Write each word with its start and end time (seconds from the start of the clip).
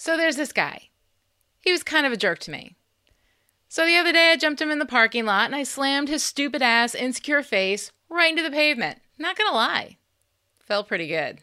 So 0.00 0.16
there's 0.16 0.36
this 0.36 0.52
guy. 0.52 0.90
He 1.60 1.72
was 1.72 1.82
kind 1.82 2.06
of 2.06 2.12
a 2.12 2.16
jerk 2.16 2.38
to 2.40 2.52
me. 2.52 2.76
So 3.68 3.84
the 3.84 3.96
other 3.96 4.12
day 4.12 4.30
I 4.30 4.36
jumped 4.36 4.62
him 4.62 4.70
in 4.70 4.78
the 4.78 4.86
parking 4.86 5.24
lot 5.24 5.46
and 5.46 5.56
I 5.56 5.64
slammed 5.64 6.08
his 6.08 6.22
stupid 6.22 6.62
ass, 6.62 6.94
insecure 6.94 7.42
face 7.42 7.90
right 8.08 8.30
into 8.30 8.44
the 8.44 8.52
pavement. 8.52 9.00
Not 9.18 9.36
gonna 9.36 9.52
lie. 9.52 9.96
Felt 10.60 10.86
pretty 10.86 11.08
good. 11.08 11.40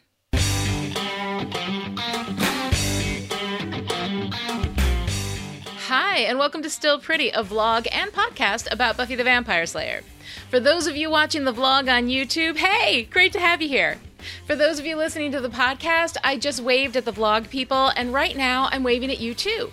Hi, 5.87 6.19
and 6.19 6.39
welcome 6.39 6.63
to 6.63 6.69
Still 6.69 6.97
Pretty, 6.97 7.31
a 7.31 7.43
vlog 7.43 7.87
and 7.91 8.13
podcast 8.13 8.71
about 8.71 8.95
Buffy 8.95 9.15
the 9.15 9.25
Vampire 9.25 9.65
Slayer. 9.65 10.01
For 10.49 10.61
those 10.61 10.87
of 10.87 10.95
you 10.95 11.09
watching 11.09 11.43
the 11.43 11.53
vlog 11.53 11.93
on 11.93 12.07
YouTube, 12.07 12.55
hey, 12.55 13.03
great 13.03 13.33
to 13.33 13.39
have 13.41 13.61
you 13.61 13.67
here. 13.67 13.99
For 14.45 14.55
those 14.55 14.79
of 14.79 14.85
you 14.85 14.95
listening 14.95 15.31
to 15.31 15.41
the 15.41 15.49
podcast, 15.49 16.17
I 16.23 16.37
just 16.37 16.61
waved 16.61 16.95
at 16.95 17.05
the 17.05 17.13
vlog 17.13 17.49
people, 17.49 17.91
and 17.95 18.13
right 18.13 18.35
now 18.35 18.69
I'm 18.71 18.83
waving 18.83 19.11
at 19.11 19.19
you 19.19 19.33
too. 19.33 19.71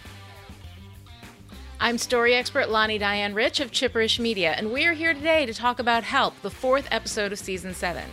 I'm 1.82 1.99
story 1.99 2.36
expert 2.36 2.71
Lani 2.71 2.96
Diane 2.96 3.35
Rich 3.35 3.59
of 3.59 3.72
Chipperish 3.72 4.21
Media, 4.21 4.53
and 4.53 4.73
we 4.73 4.86
are 4.86 4.93
here 4.93 5.13
today 5.13 5.46
to 5.46 5.53
talk 5.53 5.81
about 5.81 6.04
Help, 6.04 6.40
the 6.40 6.49
fourth 6.49 6.86
episode 6.93 7.32
of 7.32 7.40
season 7.40 7.75
7. 7.75 8.04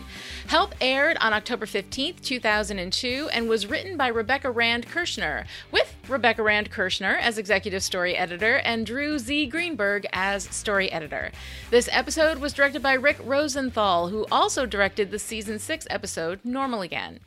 Help 0.48 0.73
aired 0.82 1.18
on 1.22 1.34
October 1.34 1.68
15th, 1.68 2.20
2002, 2.24 3.30
and 3.32 3.48
was 3.48 3.68
written 3.68 3.96
by 3.96 4.08
Rebecca 4.08 4.50
Rand 4.50 4.88
Kirshner, 4.88 5.46
with 5.72 5.96
Rebecca 6.08 6.41
Rand 6.41 6.72
Kirshner 6.72 7.20
as 7.22 7.38
executive 7.38 7.84
story 7.84 8.18
editor 8.18 8.58
and 8.58 8.88
Drew 8.88 9.20
Z. 9.20 9.46
Greenberg 9.46 10.08
as 10.13 10.46
story 10.46 10.91
editor. 10.91 11.32
This 11.70 11.88
episode 11.91 12.40
was 12.40 12.54
directed 12.54 12.82
by 12.82 12.94
Rick 12.94 13.20
Rosenthal, 13.24 14.08
who 14.08 14.26
also 14.32 14.66
directed 14.66 15.12
the 15.12 15.20
season 15.20 15.60
6 15.60 15.86
episode 15.91 16.40
Normal 16.44 16.82
Again. 16.82 17.20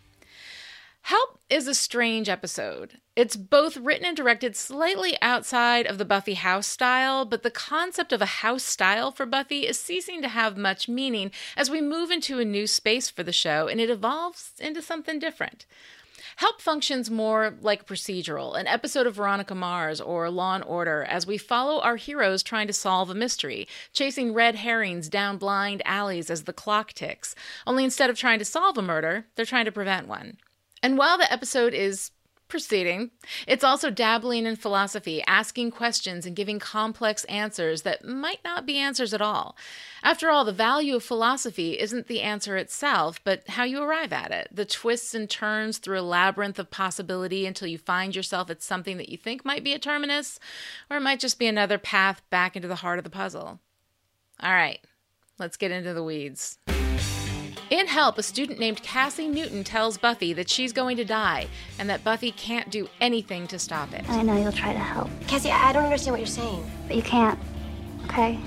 Help 1.02 1.40
is 1.50 1.66
a 1.66 1.74
strange 1.74 2.28
episode. 2.28 3.00
It's 3.16 3.34
both 3.34 3.76
written 3.76 4.06
and 4.06 4.16
directed 4.16 4.54
slightly 4.54 5.18
outside 5.20 5.84
of 5.84 5.98
the 5.98 6.04
Buffy 6.04 6.34
house 6.34 6.68
style, 6.68 7.24
but 7.24 7.42
the 7.42 7.50
concept 7.50 8.12
of 8.12 8.22
a 8.22 8.26
house 8.40 8.62
style 8.62 9.10
for 9.10 9.26
Buffy 9.26 9.66
is 9.66 9.78
ceasing 9.80 10.22
to 10.22 10.28
have 10.28 10.56
much 10.56 10.88
meaning 10.88 11.32
as 11.56 11.68
we 11.68 11.80
move 11.80 12.12
into 12.12 12.38
a 12.38 12.44
new 12.44 12.68
space 12.68 13.10
for 13.10 13.24
the 13.24 13.32
show 13.32 13.66
and 13.66 13.80
it 13.80 13.90
evolves 13.90 14.52
into 14.60 14.80
something 14.80 15.18
different. 15.18 15.66
Help 16.36 16.62
functions 16.62 17.10
more 17.10 17.56
like 17.60 17.86
procedural, 17.86 18.58
an 18.58 18.68
episode 18.68 19.06
of 19.06 19.16
Veronica 19.16 19.56
Mars 19.56 20.00
or 20.00 20.30
Law 20.30 20.54
and 20.54 20.64
Order, 20.64 21.02
as 21.02 21.26
we 21.26 21.36
follow 21.36 21.80
our 21.80 21.96
heroes 21.96 22.44
trying 22.44 22.68
to 22.68 22.72
solve 22.72 23.10
a 23.10 23.14
mystery, 23.14 23.66
chasing 23.92 24.32
red 24.32 24.54
herrings 24.54 25.08
down 25.08 25.36
blind 25.36 25.82
alleys 25.84 26.30
as 26.30 26.44
the 26.44 26.52
clock 26.52 26.92
ticks. 26.92 27.34
Only 27.66 27.82
instead 27.84 28.08
of 28.08 28.16
trying 28.16 28.38
to 28.38 28.44
solve 28.44 28.78
a 28.78 28.82
murder, 28.82 29.26
they're 29.34 29.44
trying 29.44 29.64
to 29.64 29.72
prevent 29.72 30.06
one. 30.06 30.38
And 30.82 30.98
while 30.98 31.18
the 31.18 31.32
episode 31.32 31.74
is 31.74 32.10
proceeding, 32.52 33.10
it's 33.46 33.64
also 33.64 33.88
dabbling 33.88 34.44
in 34.44 34.56
philosophy, 34.56 35.22
asking 35.26 35.70
questions 35.70 36.26
and 36.26 36.36
giving 36.36 36.58
complex 36.58 37.24
answers 37.24 37.80
that 37.80 38.04
might 38.04 38.40
not 38.44 38.66
be 38.66 38.76
answers 38.76 39.14
at 39.14 39.22
all. 39.22 39.56
After 40.02 40.28
all, 40.28 40.44
the 40.44 40.52
value 40.52 40.96
of 40.96 41.02
philosophy 41.02 41.78
isn't 41.78 42.08
the 42.08 42.20
answer 42.20 42.58
itself, 42.58 43.18
but 43.24 43.48
how 43.48 43.64
you 43.64 43.82
arrive 43.82 44.12
at 44.12 44.32
it, 44.32 44.48
the 44.52 44.66
twists 44.66 45.14
and 45.14 45.30
turns 45.30 45.78
through 45.78 45.98
a 45.98 46.02
labyrinth 46.02 46.58
of 46.58 46.70
possibility 46.70 47.46
until 47.46 47.68
you 47.68 47.78
find 47.78 48.14
yourself 48.14 48.50
at 48.50 48.62
something 48.62 48.98
that 48.98 49.08
you 49.08 49.16
think 49.16 49.46
might 49.46 49.64
be 49.64 49.72
a 49.72 49.78
terminus, 49.78 50.38
or 50.90 50.98
it 50.98 51.02
might 51.02 51.20
just 51.20 51.38
be 51.38 51.46
another 51.46 51.78
path 51.78 52.20
back 52.28 52.54
into 52.54 52.68
the 52.68 52.76
heart 52.76 52.98
of 52.98 53.04
the 53.04 53.10
puzzle. 53.10 53.60
All 54.42 54.52
right, 54.52 54.80
let's 55.38 55.56
get 55.56 55.70
into 55.70 55.94
the 55.94 56.04
weeds. 56.04 56.58
In 57.72 57.86
Help, 57.86 58.18
a 58.18 58.22
student 58.22 58.58
named 58.58 58.82
Cassie 58.82 59.26
Newton 59.26 59.64
tells 59.64 59.96
Buffy 59.96 60.34
that 60.34 60.50
she's 60.50 60.74
going 60.74 60.98
to 60.98 61.06
die 61.06 61.46
and 61.78 61.88
that 61.88 62.04
Buffy 62.04 62.30
can't 62.30 62.68
do 62.68 62.86
anything 63.00 63.46
to 63.46 63.58
stop 63.58 63.94
it. 63.94 64.06
I 64.10 64.22
know 64.22 64.36
you'll 64.36 64.52
try 64.52 64.74
to 64.74 64.78
help, 64.78 65.08
Cassie, 65.26 65.50
I 65.50 65.72
don't 65.72 65.84
understand 65.84 66.12
what 66.12 66.20
you're 66.20 66.26
saying. 66.26 66.70
but 66.86 66.96
you 66.96 67.02
can't. 67.02 67.38
Okay? 68.04 68.38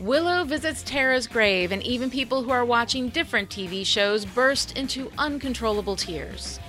Willow 0.00 0.44
visits 0.44 0.82
Tara's 0.82 1.26
grave, 1.26 1.72
and 1.72 1.82
even 1.82 2.10
people 2.10 2.42
who 2.42 2.50
are 2.50 2.66
watching 2.66 3.08
different 3.08 3.48
TV 3.48 3.86
shows 3.86 4.26
burst 4.26 4.76
into 4.76 5.10
uncontrollable 5.16 5.96
tears. 5.96 6.60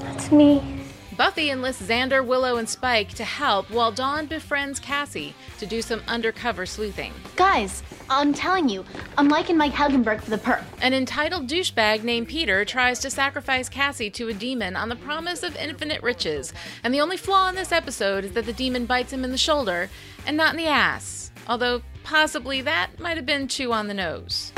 That's 0.00 0.32
me. 0.32 0.73
Buffy 1.16 1.50
enlists 1.50 1.82
Xander, 1.82 2.26
Willow, 2.26 2.56
and 2.56 2.68
Spike 2.68 3.10
to 3.10 3.24
help 3.24 3.70
while 3.70 3.92
Dawn 3.92 4.26
befriends 4.26 4.80
Cassie 4.80 5.34
to 5.58 5.66
do 5.66 5.80
some 5.80 6.02
undercover 6.08 6.66
sleuthing. 6.66 7.12
Guys, 7.36 7.82
I'm 8.10 8.34
telling 8.34 8.68
you, 8.68 8.84
I'm 9.16 9.28
liking 9.28 9.56
Mike 9.56 9.72
Helgenberg 9.72 10.20
for 10.20 10.30
the 10.30 10.38
perp. 10.38 10.64
An 10.82 10.92
entitled 10.92 11.46
douchebag 11.46 12.02
named 12.02 12.28
Peter 12.28 12.64
tries 12.64 12.98
to 13.00 13.10
sacrifice 13.10 13.68
Cassie 13.68 14.10
to 14.10 14.28
a 14.28 14.34
demon 14.34 14.74
on 14.74 14.88
the 14.88 14.96
promise 14.96 15.42
of 15.42 15.56
infinite 15.56 16.02
riches, 16.02 16.52
and 16.82 16.92
the 16.92 17.00
only 17.00 17.16
flaw 17.16 17.48
in 17.48 17.54
this 17.54 17.72
episode 17.72 18.24
is 18.24 18.32
that 18.32 18.46
the 18.46 18.52
demon 18.52 18.84
bites 18.84 19.12
him 19.12 19.24
in 19.24 19.30
the 19.30 19.38
shoulder 19.38 19.88
and 20.26 20.36
not 20.36 20.52
in 20.52 20.58
the 20.58 20.66
ass. 20.66 21.30
Although, 21.46 21.82
possibly 22.02 22.60
that 22.62 22.98
might 22.98 23.16
have 23.16 23.26
been 23.26 23.46
too 23.46 23.72
on 23.72 23.86
the 23.86 23.94
nose. 23.94 24.52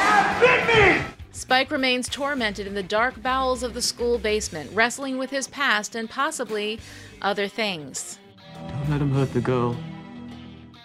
Spike 1.46 1.70
remains 1.70 2.08
tormented 2.08 2.66
in 2.66 2.74
the 2.74 2.82
dark 2.82 3.22
bowels 3.22 3.62
of 3.62 3.72
the 3.72 3.80
school 3.80 4.18
basement, 4.18 4.68
wrestling 4.74 5.16
with 5.16 5.30
his 5.30 5.46
past 5.46 5.94
and 5.94 6.10
possibly 6.10 6.80
other 7.22 7.46
things. 7.46 8.18
Don't 8.68 8.90
let 8.90 9.00
him 9.00 9.12
hurt 9.12 9.32
the 9.32 9.40
girl. 9.40 9.76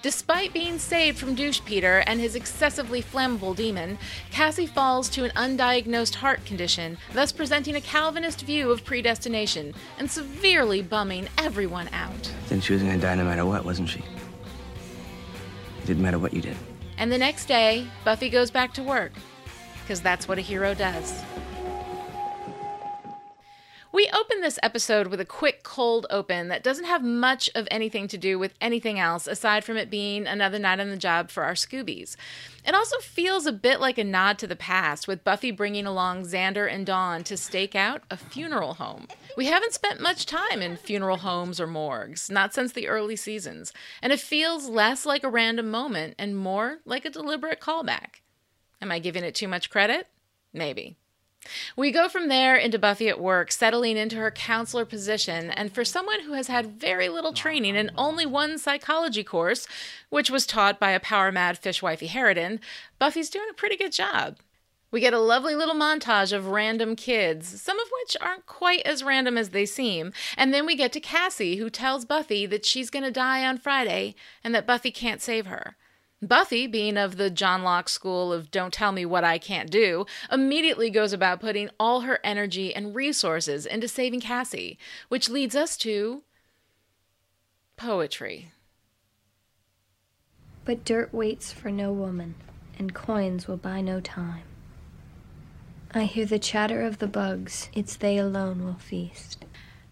Despite 0.03 0.53
being 0.53 0.77
saved 0.77 1.17
from 1.17 1.33
Douche 1.33 1.61
Peter 1.66 2.03
and 2.05 2.19
his 2.19 2.35
excessively 2.35 3.01
flammable 3.01 3.55
demon, 3.55 3.97
Cassie 4.29 4.67
falls 4.67 5.09
to 5.09 5.23
an 5.23 5.31
undiagnosed 5.31 6.13
heart 6.13 6.45
condition, 6.45 6.95
thus 7.11 7.31
presenting 7.31 7.75
a 7.75 7.81
Calvinist 7.81 8.44
view 8.44 8.69
of 8.69 8.85
predestination 8.85 9.73
and 9.97 10.11
severely 10.11 10.83
bumming 10.83 11.27
everyone 11.39 11.89
out. 11.91 12.31
Then 12.50 12.61
she 12.61 12.73
was 12.73 12.83
gonna 12.83 13.00
die 13.00 13.16
no 13.16 13.25
matter 13.25 13.47
what, 13.47 13.66
wasn't 13.66 13.89
she? 13.89 14.01
It 14.01 15.88
didn't 15.88 16.03
matter 16.03 16.19
what 16.19 16.35
you 16.35 16.41
did. 16.44 16.55
And 17.00 17.11
the 17.11 17.17
next 17.17 17.47
day, 17.47 17.88
Buffy 18.05 18.29
goes 18.29 18.51
back 18.51 18.75
to 18.75 18.83
work, 18.83 19.13
because 19.81 20.02
that's 20.02 20.28
what 20.28 20.38
a 20.38 20.42
hero 20.42 20.74
does. 20.74 21.24
We 23.94 24.09
open 24.14 24.40
this 24.40 24.58
episode 24.64 25.08
with 25.08 25.19
a 25.19 25.25
quick 25.25 25.64
cold 25.64 26.08
open 26.09 26.47
that 26.47 26.64
doesn't 26.64 26.86
have 26.86 27.03
much 27.03 27.50
of 27.53 27.68
anything 27.69 28.08
to 28.08 28.18
do 28.18 28.40
with 28.40 28.53
anything 28.62 29.00
else 29.00 29.28
aside 29.28 29.66
from 29.66 29.75
it 29.75 29.90
being 29.90 30.28
another 30.28 30.58
night 30.58 30.80
on 30.80 30.90
the 30.90 30.96
job 30.96 31.30
for 31.30 31.44
our 31.44 31.56
Scoobies. 31.56 32.16
It 32.66 32.74
also 32.74 33.00
feels 33.00 33.46
a 33.46 33.52
bit 33.52 33.81
like 33.81 33.97
a 33.97 34.06
nod 34.06 34.40
to 34.40 34.47
the 34.47 34.56
past, 34.56 35.09
with 35.09 35.25
Buffy 35.25 35.52
bringing 35.52 35.86
along 35.86 36.24
Xander 36.24 36.72
and 36.72 36.86
Dawn 36.86 37.25
to 37.25 37.36
stake 37.36 37.75
out 37.75 38.03
a 38.09 38.16
funeral 38.16 38.75
home. 38.75 39.09
We 39.36 39.48
haven't 39.48 39.74
spent 39.74 40.00
much 40.00 40.25
time 40.25 40.62
in 40.62 40.78
funeral 40.78 41.18
homes 41.18 41.59
or 41.59 41.68
morgues, 41.68 42.30
not 42.30 42.53
since 42.53 42.72
the 42.72 42.88
early 42.88 43.18
seasons, 43.18 43.74
and 44.02 44.13
it 44.13 44.22
feels 44.22 44.69
less 44.69 45.06
like 45.06 45.25
a 45.25 45.30
random 45.30 45.69
moment 45.69 46.16
and 46.18 46.38
more 46.38 46.78
like 46.86 47.03
a 47.03 47.09
deliberate 47.09 47.59
callback. 47.59 48.20
Am 48.81 48.92
I 48.92 49.00
giving 49.00 49.24
it 49.24 49.36
too 49.36 49.47
much 49.47 49.69
credit? 49.69 50.08
Maybe. 50.53 50.97
We 51.75 51.92
go 51.92 52.08
from 52.08 52.28
there 52.28 52.56
into 52.56 52.78
Buffy 52.78 53.09
at 53.09 53.19
work, 53.19 53.52
settling 53.52 53.97
into 53.97 54.18
her 54.18 54.30
counselor 54.30 54.86
position, 54.86 55.50
and 55.50 55.74
for 55.74 55.84
someone 55.84 56.22
who 56.22 56.34
has 56.34 56.47
had 56.47 56.80
very 56.80 57.09
little 57.09 57.34
training 57.34 57.75
and 57.75 57.92
only 57.97 58.25
one 58.25 58.59
psychology 58.59 59.24
course, 59.24 59.68
which 60.09 60.30
was 60.30 60.46
taught 60.46 60.80
by 60.80 60.92
a 60.92 61.00
power 61.00 61.31
mad 61.31 61.59
fishwifey 61.59 62.08
Harridan, 62.08 62.59
Buffy's 63.00 63.30
doing 63.30 63.47
a 63.50 63.56
pretty 63.56 63.75
good 63.75 63.92
job. 63.92 64.38
We 64.92 65.00
get 65.00 65.13
a 65.13 65.19
lovely 65.19 65.56
little 65.56 65.74
montage 65.74 66.34
of 66.34 66.48
random 66.48 66.96
kids, 66.96 67.62
some 67.62 67.80
of 67.80 67.88
which 68.02 68.18
aren't 68.19 68.46
quite 68.46 68.81
as 68.81 69.03
random 69.03 69.38
as 69.38 69.50
they 69.50 69.66
seem, 69.66 70.12
and 70.38 70.53
then 70.53 70.66
we 70.66 70.75
get 70.75 70.92
to 70.94 71.00
Cassie, 71.00 71.56
who 71.56 71.69
tells 71.69 72.06
Buffy 72.06 72.46
that 72.46 72.66
she's 72.66 72.90
going 72.90 73.06
to 73.06 73.12
die 73.12 73.48
on 73.48 73.58
Friday 73.58 74.16
and 74.44 74.53
that 74.53 74.68
Buffy 74.68 74.92
can't 74.92 75.22
save 75.22 75.46
her. 75.46 75.78
Buffy, 76.23 76.67
being 76.67 76.97
of 76.97 77.17
the 77.17 77.31
John 77.31 77.63
Locke 77.63 77.89
school 77.89 78.31
of 78.31 78.51
don't 78.51 78.73
tell 78.73 78.91
me 78.91 79.05
what 79.05 79.23
I 79.23 79.39
can't 79.39 79.71
do, 79.71 80.05
immediately 80.31 80.91
goes 80.91 81.13
about 81.13 81.39
putting 81.39 81.69
all 81.79 82.01
her 82.01 82.19
energy 82.23 82.75
and 82.75 82.93
resources 82.93 83.65
into 83.65 83.87
saving 83.87 84.21
Cassie, 84.21 84.77
which 85.09 85.29
leads 85.29 85.55
us 85.55 85.75
to 85.77 86.21
poetry. 87.75 88.51
But 90.63 90.85
dirt 90.85 91.12
waits 91.12 91.51
for 91.51 91.71
no 91.71 91.91
woman, 91.91 92.35
and 92.77 92.94
coins 92.94 93.47
will 93.47 93.57
buy 93.57 93.81
no 93.81 94.00
time. 94.00 94.44
I 95.91 96.03
hear 96.03 96.27
the 96.27 96.38
chatter 96.38 96.83
of 96.83 97.00
the 97.00 97.07
bugs, 97.07 97.69
it's 97.74 97.95
they 97.95 98.17
alone 98.17 98.63
will 98.63 98.75
feast. 98.75 99.44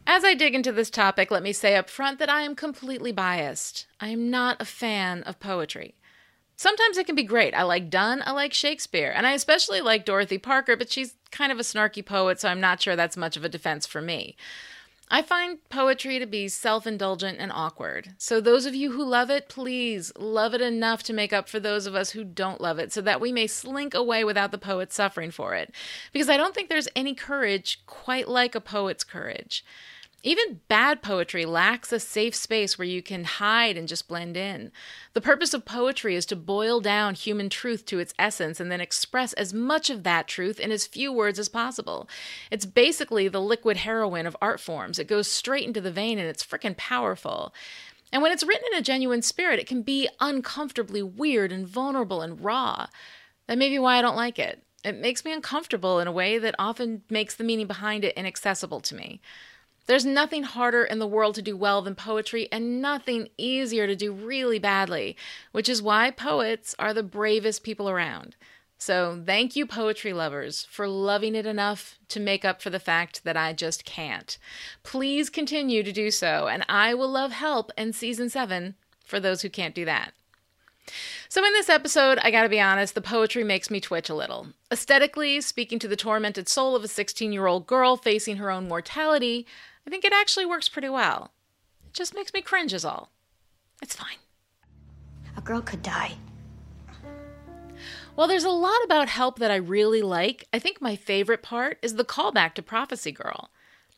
As 0.06 0.24
I 0.24 0.36
dig 0.36 0.54
into 0.54 0.72
this 0.72 0.92
topic, 0.92 1.32
let 1.32 1.44
me 1.44 1.54
say 1.54 1.76
up 1.76 1.90
front 1.90 2.20
that 2.20 2.30
I 2.30 2.42
am 2.42 2.56
completely 2.56 3.12
biased. 3.12 3.88
I 4.00 4.10
am 4.10 4.30
not 4.30 4.62
a 4.62 4.66
fan 4.66 5.24
of 5.24 5.40
poetry. 5.40 5.96
Sometimes 6.60 6.98
it 6.98 7.06
can 7.06 7.16
be 7.16 7.24
great. 7.24 7.54
I 7.54 7.64
like 7.64 7.90
Donne, 7.90 8.22
I 8.26 8.32
like 8.32 8.52
Shakespeare, 8.52 9.14
and 9.16 9.26
I 9.26 9.32
especially 9.32 9.80
like 9.80 10.04
Dorothy 10.04 10.38
Parker, 10.38 10.76
but 10.76 10.92
she's 10.92 11.16
kind 11.32 11.54
of 11.54 11.58
a 11.58 11.64
snarky 11.64 12.06
poet, 12.06 12.42
so 12.42 12.50
I'm 12.50 12.60
not 12.60 12.82
sure 12.82 12.98
that's 12.98 13.16
much 13.16 13.38
of 13.38 13.46
a 13.46 13.50
defense 13.50 13.86
for 13.86 14.02
me. 14.02 14.36
I 15.10 15.22
find 15.22 15.60
poetry 15.70 16.20
to 16.20 16.26
be 16.26 16.50
self 16.50 16.86
indulgent 16.86 17.38
and 17.40 17.50
awkward. 17.54 18.10
So, 18.18 18.42
those 18.42 18.66
of 18.66 18.76
you 18.76 18.92
who 18.92 19.06
love 19.06 19.30
it, 19.30 19.48
please 19.48 20.12
love 20.18 20.54
it 20.54 20.60
enough 20.60 21.02
to 21.04 21.14
make 21.14 21.32
up 21.32 21.48
for 21.48 21.62
those 21.62 21.88
of 21.88 21.96
us 21.96 22.10
who 22.10 22.26
don't 22.26 22.60
love 22.60 22.78
it 22.78 22.92
so 22.92 23.00
that 23.04 23.22
we 23.22 23.32
may 23.32 23.48
slink 23.48 23.94
away 23.94 24.26
without 24.26 24.52
the 24.52 24.58
poet 24.58 24.92
suffering 24.92 25.32
for 25.32 25.56
it. 25.56 25.74
Because 26.12 26.28
I 26.28 26.36
don't 26.36 26.54
think 26.54 26.68
there's 26.68 26.90
any 26.94 27.16
courage 27.16 27.82
quite 27.86 28.28
like 28.28 28.54
a 28.54 28.60
poet's 28.60 29.06
courage. 29.06 29.64
Even 30.22 30.60
bad 30.68 31.02
poetry 31.02 31.46
lacks 31.46 31.94
a 31.94 32.00
safe 32.00 32.36
space 32.36 32.78
where 32.78 32.88
you 32.88 33.02
can 33.02 33.24
hide 33.24 33.78
and 33.78 33.88
just 33.88 34.10
blend 34.10 34.36
in. 34.36 34.72
The 35.14 35.22
purpose 35.22 35.54
of 35.54 35.64
poetry 35.64 36.16
is 36.16 36.26
to 36.28 36.36
boil 36.36 36.82
down 36.82 37.14
human 37.16 37.50
truth 37.50 37.86
to 37.86 38.00
its 38.00 38.14
essence 38.20 38.60
and 38.60 38.70
then 38.70 38.82
express 38.82 39.32
as 39.34 39.54
much 39.54 39.90
of 39.90 40.04
that 40.04 40.28
truth 40.28 40.60
in 40.60 40.72
as 40.74 40.86
few 40.86 41.14
words 41.14 41.40
as 41.40 41.48
possible. 41.48 42.10
It's 42.52 42.66
basically 42.66 43.30
the 43.30 43.40
liquid 43.40 43.78
heroin 43.78 44.28
of 44.28 44.36
art 44.42 44.60
forms. 44.60 45.00
It 45.00 45.08
goes 45.08 45.30
straight 45.30 45.66
into 45.66 45.80
the 45.80 45.92
vein 45.92 46.20
and 46.20 46.28
it's 46.28 46.46
freaking 46.46 46.76
powerful. 46.76 47.54
And 48.12 48.22
when 48.22 48.34
it's 48.34 48.44
written 48.44 48.68
in 48.74 48.78
a 48.78 48.84
genuine 48.84 49.22
spirit, 49.22 49.60
it 49.60 49.68
can 49.68 49.84
be 49.84 50.10
uncomfortably 50.20 51.02
weird 51.02 51.54
and 51.54 51.66
vulnerable 51.66 52.22
and 52.22 52.44
raw. 52.44 52.88
That 53.48 53.58
may 53.58 53.70
be 53.70 53.80
why 53.80 53.98
I 53.98 54.02
don't 54.02 54.18
like 54.18 54.38
it. 54.38 54.64
It 54.84 54.98
makes 54.98 55.24
me 55.24 55.32
uncomfortable 55.32 56.00
in 56.00 56.08
a 56.08 56.12
way 56.12 56.38
that 56.40 56.56
often 56.60 57.04
makes 57.10 57.36
the 57.36 57.44
meaning 57.44 57.68
behind 57.68 58.04
it 58.04 58.16
inaccessible 58.18 58.82
to 58.82 58.96
me. 58.96 59.22
There's 59.86 60.06
nothing 60.06 60.44
harder 60.44 60.84
in 60.84 61.00
the 61.00 61.08
world 61.08 61.36
to 61.36 61.42
do 61.42 61.58
well 61.58 61.82
than 61.82 61.96
poetry, 61.96 62.48
and 62.52 62.82
nothing 62.82 63.30
easier 63.38 63.88
to 63.88 63.96
do 63.96 64.12
really 64.12 64.60
badly, 64.60 65.18
which 65.52 65.68
is 65.68 65.82
why 65.82 66.12
poets 66.12 66.76
are 66.78 66.94
the 66.94 67.04
bravest 67.04 67.64
people 67.64 67.90
around. 67.90 68.36
So, 68.78 69.22
thank 69.26 69.58
you, 69.58 69.66
poetry 69.66 70.14
lovers, 70.14 70.66
for 70.70 70.88
loving 70.88 71.36
it 71.36 71.46
enough 71.46 72.00
to 72.08 72.20
make 72.20 72.46
up 72.46 72.62
for 72.62 72.70
the 72.70 72.80
fact 72.80 73.26
that 73.26 73.36
I 73.36 73.52
just 73.52 73.84
can't. 73.84 74.38
Please 74.84 75.30
continue 75.30 75.84
to 75.84 75.92
do 75.92 76.12
so, 76.12 76.48
and 76.48 76.64
I 76.70 76.94
will 76.94 77.10
love 77.10 77.34
help 77.34 77.72
in 77.78 77.92
season 77.92 78.30
seven 78.30 78.76
for 79.04 79.20
those 79.20 79.42
who 79.42 79.50
can't 79.50 79.76
do 79.76 79.84
that. 79.84 80.14
So, 81.28 81.46
in 81.46 81.54
this 81.54 81.70
episode, 81.70 82.20
I 82.22 82.32
gotta 82.32 82.50
be 82.50 82.60
honest, 82.60 82.96
the 82.96 83.02
poetry 83.02 83.44
makes 83.44 83.70
me 83.70 83.80
twitch 83.80 84.10
a 84.10 84.16
little. 84.16 84.48
Aesthetically, 84.72 85.42
speaking 85.42 85.80
to 85.80 85.88
the 85.88 85.96
tormented 85.96 86.48
soul 86.48 86.76
of 86.76 86.84
a 86.84 86.88
16 86.88 87.32
year 87.32 87.48
old 87.48 87.68
girl 87.68 87.98
facing 87.98 88.38
her 88.38 88.50
own 88.50 88.68
mortality, 88.68 89.46
I 89.86 89.90
think 89.90 90.06
it 90.06 90.14
actually 90.14 90.46
works 90.46 90.70
pretty 90.70 90.90
well. 90.90 91.32
It 91.88 91.94
just 91.94 92.16
makes 92.16 92.34
me 92.34 92.42
cringe, 92.42 92.74
is 92.74 92.86
all. 92.86 93.12
It's 93.82 93.96
fine. 93.96 94.18
A 95.38 95.42
girl 95.42 95.62
could 95.62 95.82
die. 95.82 96.14
While 98.16 98.28
there's 98.28 98.44
a 98.44 98.50
lot 98.50 98.84
about 98.84 99.08
help 99.08 99.40
that 99.40 99.52
I 99.52 99.56
really 99.56 100.02
like, 100.02 100.46
I 100.52 100.60
think 100.60 100.82
my 100.82 100.98
favorite 100.98 101.42
part 101.42 101.78
is 101.82 101.96
the 101.96 102.04
callback 102.04 102.54
to 102.56 102.62
Prophecy 102.62 103.14
Girl. 103.14 103.50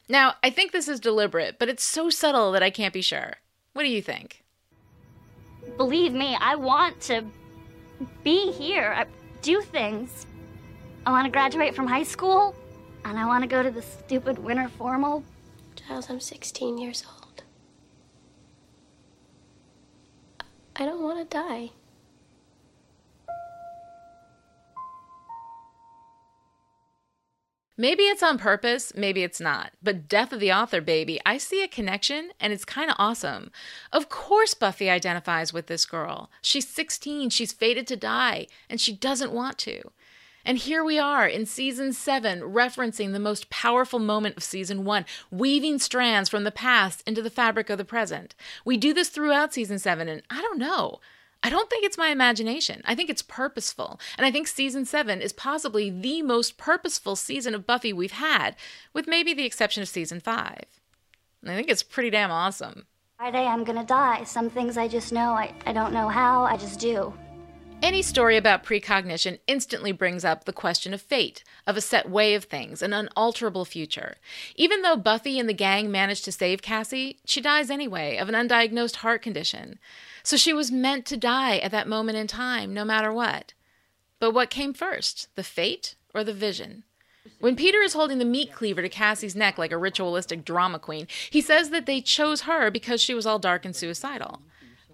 Now, 0.08 0.36
I 0.44 0.50
think 0.52 0.72
this 0.72 0.88
is 0.88 1.00
deliberate, 1.00 1.58
but 1.58 1.70
it's 1.70 1.84
so 1.84 2.10
subtle 2.10 2.52
that 2.52 2.62
I 2.62 2.70
can't 2.70 2.94
be 2.94 3.02
sure. 3.02 3.38
What 3.74 3.82
do 3.82 3.90
you 3.90 4.02
think? 4.02 4.44
Believe 5.78 6.14
me, 6.14 6.38
I 6.40 6.56
want 6.56 7.00
to 7.02 7.26
be 8.24 8.52
here, 8.52 8.94
I 8.96 9.06
do 9.42 9.62
things. 9.62 10.26
I 11.06 11.12
want 11.12 11.26
to 11.26 11.32
graduate 11.32 11.76
from 11.76 11.88
high 11.88 12.04
school, 12.04 12.56
and 13.06 13.18
I 13.18 13.26
want 13.26 13.44
to 13.44 13.48
go 13.48 13.64
to 13.64 13.72
the 13.72 13.82
stupid 13.82 14.38
winter 14.38 14.70
formal, 14.70 15.24
Giles, 15.76 16.10
I'm 16.10 16.20
16 16.20 16.78
years 16.78 17.04
old. 17.10 17.44
I 20.76 20.86
don't 20.86 21.02
want 21.02 21.20
to 21.20 21.38
die. 21.38 21.72
Maybe 27.82 28.04
it's 28.04 28.22
on 28.22 28.38
purpose, 28.38 28.94
maybe 28.96 29.24
it's 29.24 29.42
not. 29.42 29.72
But 29.82 30.08
Death 30.08 30.32
of 30.32 30.40
the 30.40 30.54
Author, 30.54 30.82
baby, 30.82 31.20
I 31.26 31.40
see 31.40 31.64
a 31.64 31.68
connection 31.68 32.30
and 32.40 32.54
it's 32.54 32.64
kind 32.64 32.92
of 32.92 32.96
awesome. 33.00 33.50
Of 33.92 34.08
course, 34.08 34.54
Buffy 34.54 34.88
identifies 34.88 35.52
with 35.52 35.66
this 35.66 35.88
girl. 35.88 36.30
She's 36.44 36.68
16, 36.68 37.32
she's 37.32 37.52
fated 37.52 37.88
to 37.88 37.96
die, 37.96 38.46
and 38.70 38.80
she 38.80 38.94
doesn't 38.94 39.32
want 39.32 39.58
to. 39.60 39.82
And 40.46 40.60
here 40.60 40.84
we 40.84 41.00
are 41.00 41.26
in 41.26 41.48
season 41.48 41.92
seven, 41.92 42.42
referencing 42.42 43.14
the 43.14 43.20
most 43.20 43.50
powerful 43.50 43.98
moment 43.98 44.38
of 44.38 44.44
season 44.44 44.86
one, 44.86 45.04
weaving 45.32 45.80
strands 45.80 46.30
from 46.30 46.44
the 46.44 46.52
past 46.52 47.02
into 47.08 47.24
the 47.24 47.32
fabric 47.32 47.72
of 47.72 47.80
the 47.80 47.84
present. 47.84 48.36
We 48.64 48.78
do 48.78 48.94
this 48.94 49.10
throughout 49.10 49.56
season 49.56 49.80
seven, 49.80 50.08
and 50.08 50.22
I 50.30 50.40
don't 50.40 50.60
know. 50.60 51.00
I 51.44 51.50
don't 51.50 51.70
think 51.70 51.84
it's 51.84 51.98
my 51.98 52.10
imagination. 52.10 52.82
I 52.86 52.94
think 52.94 53.10
it's 53.10 53.24
purposeful. 53.24 54.00
And 54.18 54.26
I 54.26 54.32
think 54.32 54.48
season 54.48 54.86
seven 54.86 55.22
is 55.22 55.34
possibly 55.34 55.90
the 55.90 56.22
most 56.22 56.58
purposeful 56.58 57.16
season 57.16 57.56
of 57.56 57.66
Buffy 57.66 57.92
we've 57.92 58.12
had, 58.12 58.56
with 58.94 59.08
maybe 59.08 59.34
the 59.34 59.46
exception 59.46 59.82
of 59.82 59.90
season 59.90 60.20
five. 60.20 60.66
And 61.42 61.52
I 61.52 61.56
think 61.56 61.70
it's 61.70 61.84
pretty 61.84 62.12
damn 62.12 62.30
awesome. 62.30 62.86
Friday 63.18 63.46
I'm 63.46 63.64
gonna 63.64 63.84
die. 63.84 64.24
Some 64.24 64.50
things 64.50 64.78
I 64.78 64.88
just 64.88 65.12
know, 65.12 65.32
I, 65.32 65.54
I 65.66 65.74
don't 65.74 65.94
know 65.94 66.10
how, 66.10 66.44
I 66.44 66.58
just 66.58 66.80
do. 66.80 67.14
Any 67.82 68.04
story 68.04 68.38
about 68.38 68.64
precognition 68.64 69.40
instantly 69.48 69.92
brings 69.92 70.24
up 70.24 70.46
the 70.46 70.54
question 70.54 70.94
of 70.94 71.02
fate, 71.02 71.44
of 71.66 71.76
a 71.76 71.82
set 71.82 72.08
way 72.08 72.36
of 72.36 72.44
things, 72.44 72.84
an 72.84 72.94
unalterable 72.94 73.66
future. 73.66 74.18
Even 74.56 74.84
though 74.84 74.96
Buffy 74.96 75.40
and 75.40 75.50
the 75.50 75.54
gang 75.54 75.90
manage 75.90 76.22
to 76.22 76.32
save 76.32 76.62
Cassie, 76.62 77.18
she 77.26 77.42
dies 77.42 77.72
anyway 77.72 78.18
of 78.18 78.30
an 78.30 78.36
undiagnosed 78.36 78.98
heart 78.98 79.24
condition. 79.24 79.80
So 80.22 80.38
she 80.38 80.54
was 80.54 80.72
meant 80.72 81.08
to 81.08 81.18
die 81.18 81.58
at 81.58 81.72
that 81.72 81.88
moment 81.88 82.20
in 82.20 82.28
time, 82.28 82.72
no 82.72 82.86
matter 82.86 83.12
what. 83.12 83.54
But 84.20 84.32
what 84.32 84.52
came 84.52 84.74
first, 84.76 85.30
the 85.36 85.44
fate 85.44 85.96
or 86.14 86.24
the 86.24 86.34
vision? 86.34 86.84
When 87.40 87.56
Peter 87.56 87.80
is 87.82 87.94
holding 87.94 88.20
the 88.20 88.26
meat 88.26 88.54
cleaver 88.54 88.84
to 88.84 88.90
Cassie's 88.90 89.36
neck 89.36 89.58
like 89.58 89.72
a 89.72 89.78
ritualistic 89.78 90.46
drama 90.46 90.78
queen, 90.78 91.08
he 91.32 91.42
says 91.42 91.72
that 91.72 91.88
they 91.88 92.00
chose 92.00 92.42
her 92.42 92.70
because 92.70 93.02
she 93.02 93.16
was 93.16 93.26
all 93.26 93.40
dark 93.40 93.66
and 93.66 93.76
suicidal. 93.76 94.44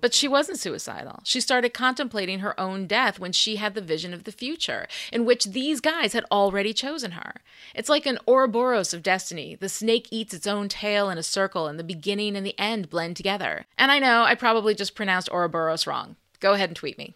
But 0.01 0.13
she 0.13 0.27
wasn't 0.27 0.59
suicidal. 0.59 1.21
She 1.23 1.41
started 1.41 1.73
contemplating 1.73 2.39
her 2.39 2.59
own 2.59 2.87
death 2.87 3.19
when 3.19 3.31
she 3.31 3.55
had 3.55 3.73
the 3.73 3.81
vision 3.81 4.13
of 4.13 4.23
the 4.23 4.31
future, 4.31 4.87
in 5.11 5.25
which 5.25 5.45
these 5.45 5.81
guys 5.81 6.13
had 6.13 6.25
already 6.31 6.73
chosen 6.73 7.11
her. 7.11 7.41
It's 7.73 7.89
like 7.89 8.05
an 8.05 8.19
Ouroboros 8.27 8.93
of 8.93 9.03
destiny. 9.03 9.55
The 9.55 9.69
snake 9.69 10.07
eats 10.11 10.33
its 10.33 10.47
own 10.47 10.69
tail 10.69 11.09
in 11.09 11.17
a 11.17 11.23
circle, 11.23 11.67
and 11.67 11.79
the 11.79 11.83
beginning 11.83 12.35
and 12.35 12.45
the 12.45 12.57
end 12.59 12.89
blend 12.89 13.17
together. 13.17 13.65
And 13.77 13.91
I 13.91 13.99
know 13.99 14.23
I 14.23 14.35
probably 14.35 14.75
just 14.75 14.95
pronounced 14.95 15.29
Ouroboros 15.31 15.87
wrong. 15.87 16.15
Go 16.39 16.53
ahead 16.53 16.69
and 16.69 16.75
tweet 16.75 16.97
me. 16.97 17.15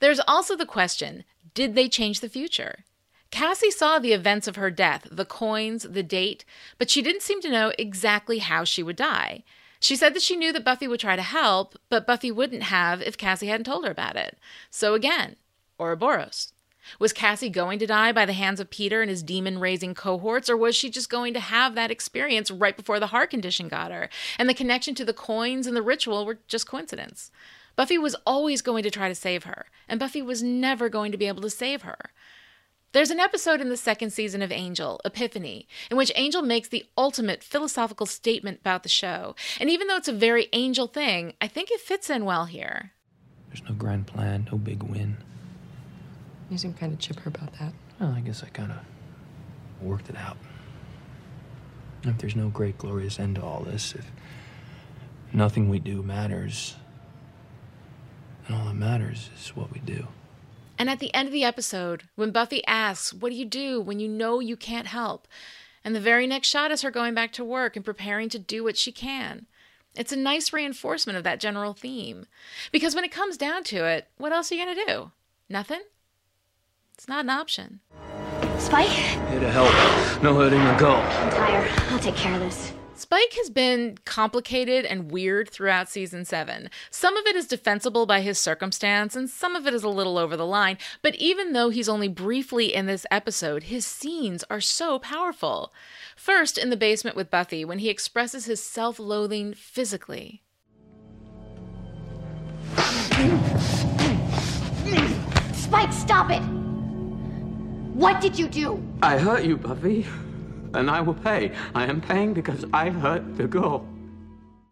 There's 0.00 0.20
also 0.20 0.56
the 0.56 0.66
question 0.66 1.24
did 1.54 1.74
they 1.74 1.88
change 1.88 2.20
the 2.20 2.28
future? 2.28 2.84
Cassie 3.30 3.70
saw 3.70 3.98
the 3.98 4.12
events 4.12 4.46
of 4.46 4.56
her 4.56 4.70
death, 4.70 5.08
the 5.10 5.24
coins, 5.24 5.84
the 5.88 6.02
date, 6.02 6.44
but 6.78 6.88
she 6.88 7.02
didn't 7.02 7.22
seem 7.22 7.40
to 7.40 7.50
know 7.50 7.72
exactly 7.78 8.38
how 8.38 8.62
she 8.62 8.82
would 8.82 8.96
die. 8.96 9.42
She 9.84 9.96
said 9.96 10.14
that 10.14 10.22
she 10.22 10.34
knew 10.34 10.50
that 10.50 10.64
Buffy 10.64 10.88
would 10.88 11.00
try 11.00 11.14
to 11.14 11.20
help, 11.20 11.78
but 11.90 12.06
Buffy 12.06 12.30
wouldn't 12.30 12.62
have 12.62 13.02
if 13.02 13.18
Cassie 13.18 13.48
hadn't 13.48 13.64
told 13.64 13.84
her 13.84 13.90
about 13.90 14.16
it. 14.16 14.38
So 14.70 14.94
again, 14.94 15.36
Ouroboros. 15.78 16.54
Was 16.98 17.12
Cassie 17.12 17.50
going 17.50 17.78
to 17.80 17.86
die 17.86 18.10
by 18.10 18.24
the 18.24 18.32
hands 18.32 18.60
of 18.60 18.70
Peter 18.70 19.02
and 19.02 19.10
his 19.10 19.22
demon 19.22 19.58
raising 19.58 19.92
cohorts, 19.92 20.48
or 20.48 20.56
was 20.56 20.74
she 20.74 20.88
just 20.88 21.10
going 21.10 21.34
to 21.34 21.40
have 21.40 21.74
that 21.74 21.90
experience 21.90 22.50
right 22.50 22.78
before 22.78 22.98
the 22.98 23.08
heart 23.08 23.28
condition 23.28 23.68
got 23.68 23.92
her? 23.92 24.08
And 24.38 24.48
the 24.48 24.54
connection 24.54 24.94
to 24.94 25.04
the 25.04 25.12
coins 25.12 25.66
and 25.66 25.76
the 25.76 25.82
ritual 25.82 26.24
were 26.24 26.38
just 26.48 26.66
coincidence. 26.66 27.30
Buffy 27.76 27.98
was 27.98 28.16
always 28.24 28.62
going 28.62 28.84
to 28.84 28.90
try 28.90 29.10
to 29.10 29.14
save 29.14 29.44
her, 29.44 29.66
and 29.86 30.00
Buffy 30.00 30.22
was 30.22 30.42
never 30.42 30.88
going 30.88 31.12
to 31.12 31.18
be 31.18 31.28
able 31.28 31.42
to 31.42 31.50
save 31.50 31.82
her. 31.82 32.10
There's 32.94 33.10
an 33.10 33.18
episode 33.18 33.60
in 33.60 33.70
the 33.70 33.76
second 33.76 34.12
season 34.12 34.40
of 34.40 34.52
Angel, 34.52 35.00
Epiphany, 35.04 35.66
in 35.90 35.96
which 35.96 36.12
Angel 36.14 36.42
makes 36.42 36.68
the 36.68 36.86
ultimate 36.96 37.42
philosophical 37.42 38.06
statement 38.06 38.60
about 38.60 38.84
the 38.84 38.88
show. 38.88 39.34
And 39.58 39.68
even 39.68 39.88
though 39.88 39.96
it's 39.96 40.06
a 40.06 40.12
very 40.12 40.48
Angel 40.52 40.86
thing, 40.86 41.32
I 41.40 41.48
think 41.48 41.72
it 41.72 41.80
fits 41.80 42.08
in 42.08 42.24
well 42.24 42.44
here. 42.44 42.92
There's 43.48 43.64
no 43.64 43.74
grand 43.74 44.06
plan, 44.06 44.46
no 44.52 44.58
big 44.58 44.84
win. 44.84 45.16
You 46.48 46.56
seem 46.56 46.72
kind 46.72 46.92
of 46.92 47.00
chipper 47.00 47.28
about 47.28 47.58
that. 47.58 47.72
Well, 47.98 48.12
I 48.12 48.20
guess 48.20 48.44
I 48.44 48.48
kind 48.50 48.70
of 48.70 48.78
worked 49.82 50.08
it 50.08 50.16
out. 50.16 50.36
If 52.04 52.18
there's 52.18 52.36
no 52.36 52.48
great, 52.48 52.78
glorious 52.78 53.18
end 53.18 53.34
to 53.34 53.42
all 53.42 53.64
this, 53.64 53.96
if 53.96 54.08
nothing 55.32 55.68
we 55.68 55.80
do 55.80 56.00
matters, 56.04 56.76
then 58.46 58.56
all 58.56 58.66
that 58.66 58.74
matters 58.74 59.30
is 59.36 59.48
what 59.48 59.72
we 59.72 59.80
do. 59.80 60.06
And 60.78 60.90
at 60.90 60.98
the 60.98 61.14
end 61.14 61.28
of 61.28 61.32
the 61.32 61.44
episode, 61.44 62.04
when 62.16 62.30
Buffy 62.30 62.64
asks, 62.66 63.12
What 63.12 63.30
do 63.30 63.36
you 63.36 63.44
do 63.44 63.80
when 63.80 64.00
you 64.00 64.08
know 64.08 64.40
you 64.40 64.56
can't 64.56 64.88
help? 64.88 65.28
And 65.84 65.94
the 65.94 66.00
very 66.00 66.26
next 66.26 66.48
shot 66.48 66.70
is 66.70 66.82
her 66.82 66.90
going 66.90 67.14
back 67.14 67.32
to 67.32 67.44
work 67.44 67.76
and 67.76 67.84
preparing 67.84 68.28
to 68.30 68.38
do 68.38 68.64
what 68.64 68.76
she 68.78 68.90
can. 68.90 69.46
It's 69.94 70.12
a 70.12 70.16
nice 70.16 70.52
reinforcement 70.52 71.16
of 71.16 71.24
that 71.24 71.40
general 71.40 71.74
theme. 71.74 72.26
Because 72.72 72.94
when 72.94 73.04
it 73.04 73.12
comes 73.12 73.36
down 73.36 73.62
to 73.64 73.84
it, 73.84 74.08
what 74.16 74.32
else 74.32 74.50
are 74.50 74.56
you 74.56 74.64
going 74.64 74.76
to 74.76 74.84
do? 74.86 75.10
Nothing? 75.48 75.82
It's 76.94 77.06
not 77.06 77.24
an 77.24 77.30
option. 77.30 77.80
Spike? 78.58 78.88
Here 78.88 79.40
to 79.40 79.50
help. 79.50 80.22
No 80.22 80.34
hurting 80.34 80.60
a 80.60 80.78
girl. 80.78 80.96
I'm 80.96 81.30
tired. 81.30 81.70
I'll 81.90 81.98
take 81.98 82.16
care 82.16 82.34
of 82.34 82.40
this. 82.40 82.72
Spike 83.04 83.34
has 83.34 83.50
been 83.50 83.98
complicated 84.06 84.86
and 84.86 85.12
weird 85.12 85.50
throughout 85.50 85.90
season 85.90 86.24
7. 86.24 86.70
Some 86.90 87.18
of 87.18 87.26
it 87.26 87.36
is 87.36 87.46
defensible 87.46 88.06
by 88.06 88.22
his 88.22 88.38
circumstance, 88.38 89.14
and 89.14 89.28
some 89.28 89.54
of 89.54 89.66
it 89.66 89.74
is 89.74 89.82
a 89.82 89.90
little 89.90 90.16
over 90.16 90.38
the 90.38 90.46
line, 90.46 90.78
but 91.02 91.14
even 91.16 91.52
though 91.52 91.68
he's 91.68 91.86
only 91.86 92.08
briefly 92.08 92.74
in 92.74 92.86
this 92.86 93.04
episode, 93.10 93.64
his 93.64 93.84
scenes 93.84 94.42
are 94.48 94.58
so 94.58 94.98
powerful. 94.98 95.70
First, 96.16 96.56
in 96.56 96.70
the 96.70 96.78
basement 96.78 97.14
with 97.14 97.30
Buffy, 97.30 97.62
when 97.62 97.80
he 97.80 97.90
expresses 97.90 98.46
his 98.46 98.62
self 98.62 98.98
loathing 98.98 99.52
physically. 99.52 100.40
Spike, 105.52 105.92
stop 105.92 106.30
it! 106.30 106.42
What 107.92 108.22
did 108.22 108.38
you 108.38 108.48
do? 108.48 108.82
I 109.02 109.18
hurt 109.18 109.44
you, 109.44 109.58
Buffy. 109.58 110.06
And 110.74 110.90
I 110.90 111.00
will 111.00 111.14
pay. 111.14 111.52
I 111.74 111.86
am 111.86 112.00
paying 112.00 112.34
because 112.34 112.64
I 112.72 112.90
hurt 112.90 113.36
the 113.36 113.46
girl. 113.46 113.86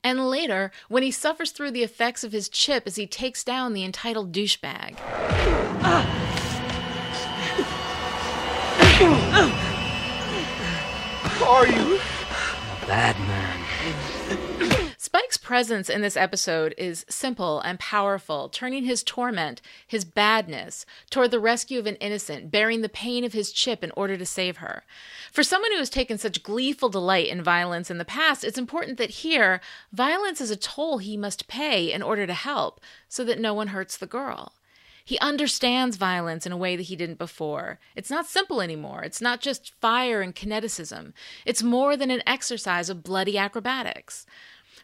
And 0.05 0.29
later, 0.29 0.73
when 0.89 1.03
he 1.03 1.11
suffers 1.13 1.53
through 1.53 1.71
the 1.71 1.85
effects 1.85 2.25
of 2.25 2.33
his 2.33 2.49
chip 2.49 2.85
as 2.87 2.97
he 2.97 3.07
takes 3.07 3.45
down 3.45 3.73
the 3.73 3.85
entitled 3.85 4.33
douchebag. 4.33 4.99
Who 11.39 11.45
are 11.45 11.67
you? 11.67 11.97
A 11.97 12.87
bad 12.87 13.19
man. 13.21 13.42
Presence 15.53 15.91
in 15.91 16.01
this 16.01 16.17
episode 16.17 16.75
is 16.79 17.05
simple 17.11 17.61
and 17.61 17.79
powerful, 17.79 18.49
turning 18.49 18.85
his 18.85 19.03
torment, 19.03 19.61
his 19.87 20.03
badness, 20.03 20.87
toward 21.11 21.31
the 21.31 21.39
rescue 21.39 21.79
of 21.79 21.85
an 21.85 21.97
innocent, 21.97 22.51
bearing 22.51 22.81
the 22.81 22.89
pain 22.89 23.23
of 23.23 23.35
his 23.35 23.53
chip 23.53 23.85
in 23.85 23.93
order 23.95 24.17
to 24.17 24.25
save 24.25 24.57
her. 24.57 24.83
For 25.31 25.43
someone 25.43 25.71
who 25.73 25.77
has 25.77 25.91
taken 25.91 26.17
such 26.17 26.43
gleeful 26.43 26.89
delight 26.89 27.29
in 27.29 27.43
violence 27.43 27.91
in 27.91 27.99
the 27.99 28.07
past, 28.07 28.45
it's 28.45 28.57
important 28.57 28.97
that 28.97 29.11
here, 29.11 29.61
violence 29.93 30.41
is 30.41 30.51
a 30.51 30.57
toll 30.57 30.97
he 30.97 31.19
must 31.19 31.49
pay 31.49 31.93
in 31.93 32.03
order 32.03 32.27
to 32.27 32.33
help, 32.33 32.81
so 33.07 33.23
that 33.23 33.39
no 33.39 33.53
one 33.53 33.69
hurts 33.69 33.99
the 33.99 34.07
girl. 34.07 34.55
He 35.05 35.19
understands 35.19 35.99
violence 35.99 36.47
in 36.47 36.53
a 36.53 36.57
way 36.57 36.77
that 36.77 36.85
he 36.85 36.97
didn't 36.97 37.19
before. 37.19 37.79
It's 37.95 38.11
not 38.11 38.25
simple 38.25 38.63
anymore. 38.63 39.03
It's 39.03 39.21
not 39.21 39.43
just 39.43 39.75
fire 39.83 40.23
and 40.23 40.35
kineticism. 40.35 41.13
It's 41.45 41.63
more 41.63 41.95
than 41.95 42.11
an 42.11 42.23
exercise 42.27 42.89
of 42.89 43.03
bloody 43.03 43.37
acrobatics. 43.37 44.25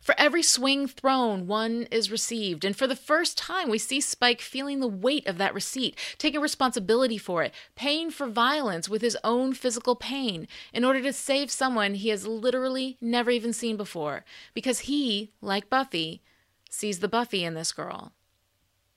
For 0.01 0.15
every 0.19 0.43
swing 0.43 0.87
thrown, 0.87 1.47
one 1.47 1.89
is 1.91 2.11
received. 2.11 2.65
And 2.65 2.77
for 2.77 2.87
the 2.87 2.97
first 2.97 3.37
time, 3.37 3.69
we 3.69 3.79
see 3.79 4.01
Spike 4.01 4.41
feeling 4.41 4.81
the 4.81 4.87
weight 4.89 5.27
of 5.27 5.39
that 5.39 5.55
receipt, 5.55 5.97
taking 6.19 6.41
responsibility 6.41 7.19
for 7.19 7.43
it, 7.43 7.53
paying 7.75 8.11
for 8.11 8.27
violence 8.27 8.89
with 8.89 9.03
his 9.03 9.17
own 9.25 9.53
physical 9.53 9.95
pain 9.95 10.49
in 10.73 10.85
order 10.85 11.03
to 11.03 11.13
save 11.13 11.51
someone 11.51 11.95
he 11.95 12.09
has 12.09 12.27
literally 12.27 12.97
never 13.01 13.31
even 13.31 13.53
seen 13.53 13.77
before. 13.77 14.25
Because 14.55 14.81
he, 14.81 15.33
like 15.41 15.71
Buffy, 15.71 16.23
sees 16.71 17.01
the 17.01 17.09
Buffy 17.09 17.45
in 17.45 17.55
this 17.55 17.73
girl. 17.73 18.13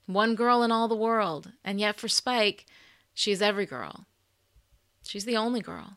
One 0.06 0.34
girl 0.34 0.62
in 0.62 0.72
all 0.72 0.88
the 0.88 0.96
world, 0.96 1.52
and 1.64 1.80
yet 1.80 1.98
for 1.98 2.08
Spike, 2.08 2.66
she's 3.14 3.40
every 3.40 3.66
girl. 3.66 4.06
She's 5.04 5.24
the 5.24 5.36
only 5.36 5.60
girl. 5.60 5.96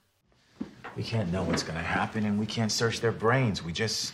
We 0.96 1.04
can't 1.04 1.32
know 1.32 1.44
what's 1.44 1.64
gonna 1.64 1.80
happen, 1.80 2.26
and 2.26 2.40
we 2.40 2.46
can't 2.46 2.72
search 2.72 3.02
their 3.02 3.12
brains. 3.12 3.64
We 3.64 3.74
just. 3.74 4.14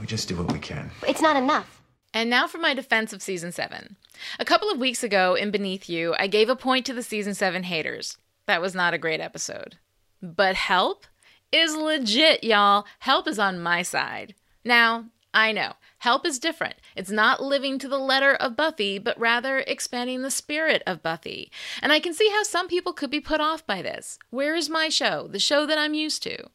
We 0.00 0.06
just 0.06 0.28
do 0.28 0.36
what 0.36 0.50
we 0.50 0.58
can. 0.58 0.90
It's 1.06 1.20
not 1.20 1.36
enough. 1.36 1.82
And 2.14 2.30
now 2.30 2.46
for 2.46 2.58
my 2.58 2.72
defense 2.72 3.12
of 3.12 3.22
season 3.22 3.52
7. 3.52 3.96
A 4.38 4.44
couple 4.44 4.70
of 4.70 4.78
weeks 4.78 5.04
ago 5.04 5.34
in 5.34 5.50
Beneath 5.50 5.88
You, 5.88 6.14
I 6.18 6.26
gave 6.26 6.48
a 6.48 6.56
point 6.56 6.86
to 6.86 6.94
the 6.94 7.02
season 7.02 7.34
7 7.34 7.64
haters. 7.64 8.16
That 8.46 8.62
was 8.62 8.74
not 8.74 8.94
a 8.94 8.98
great 8.98 9.20
episode. 9.20 9.76
But 10.22 10.54
Help 10.54 11.06
is 11.52 11.76
legit, 11.76 12.42
y'all. 12.42 12.86
Help 13.00 13.28
is 13.28 13.38
on 13.38 13.60
my 13.60 13.82
side. 13.82 14.34
Now, 14.64 15.04
I 15.32 15.52
know, 15.52 15.74
Help 15.98 16.26
is 16.26 16.38
different. 16.38 16.76
It's 16.96 17.10
not 17.10 17.42
living 17.42 17.78
to 17.78 17.88
the 17.88 17.98
letter 17.98 18.34
of 18.34 18.56
Buffy, 18.56 18.98
but 18.98 19.20
rather 19.20 19.58
expanding 19.60 20.22
the 20.22 20.30
spirit 20.30 20.82
of 20.86 21.02
Buffy. 21.02 21.52
And 21.82 21.92
I 21.92 22.00
can 22.00 22.14
see 22.14 22.30
how 22.30 22.42
some 22.42 22.68
people 22.68 22.92
could 22.92 23.10
be 23.10 23.20
put 23.20 23.40
off 23.40 23.66
by 23.66 23.82
this. 23.82 24.18
Where 24.30 24.56
is 24.56 24.70
my 24.70 24.88
show? 24.88 25.28
The 25.28 25.38
show 25.38 25.66
that 25.66 25.78
I'm 25.78 25.94
used 25.94 26.22
to. 26.24 26.48